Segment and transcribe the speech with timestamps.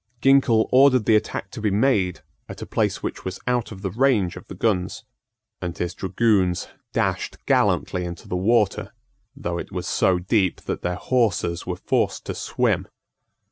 [0.19, 3.91] Ginkell ordered the attack to be made at a place which was out of the
[3.91, 5.03] range of the guns;
[5.61, 8.93] and his dragoons dashed gallantly into the water,
[9.35, 12.87] though it was so deep that their horses were forced to swim.